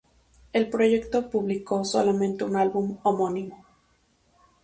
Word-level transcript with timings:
El 0.51 0.67
proyecto 0.67 1.29
publicó 1.29 1.85
solamente 1.85 2.43
un 2.43 2.55
álbum 2.55 2.97
homónimo. 3.03 3.63